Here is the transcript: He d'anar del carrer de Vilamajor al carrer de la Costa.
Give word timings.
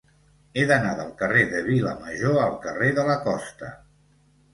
He 0.59 0.61
d'anar 0.69 0.93
del 0.99 1.11
carrer 1.19 1.43
de 1.51 1.61
Vilamajor 1.67 2.39
al 2.45 2.55
carrer 2.65 2.89
de 3.01 3.05
la 3.11 3.19
Costa. 3.27 3.71